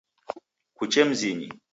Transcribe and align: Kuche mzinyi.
Kuche 0.77 1.03
mzinyi. 1.09 1.49